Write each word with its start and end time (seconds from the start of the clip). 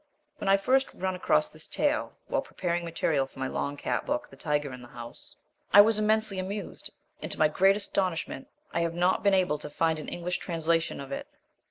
When 0.39 0.47
I 0.49 0.57
first 0.57 0.91
run 0.95 1.13
across 1.13 1.49
this 1.49 1.67
tale 1.67 2.13
while 2.25 2.41
preparing 2.41 2.83
material 2.83 3.27
for 3.27 3.37
my 3.37 3.45
long 3.47 3.77
cat 3.77 4.03
book, 4.03 4.29
The 4.31 4.35
Tiger 4.35 4.73
in 4.73 4.81
the 4.81 4.87
House, 4.87 5.35
I 5.73 5.81
was 5.81 5.99
immensely 5.99 6.39
amused, 6.39 6.89
and 7.21 7.31
to 7.31 7.37
my 7.37 7.47
great 7.47 7.75
astonishment 7.75 8.47
I 8.73 8.81
have 8.81 8.95
not 8.95 9.21
been 9.21 9.35
able 9.35 9.59
to 9.59 9.69
find 9.69 9.99
an 9.99 10.09
English 10.09 10.39
translation 10.39 10.99
of 10.99 11.11
it. 11.11 11.27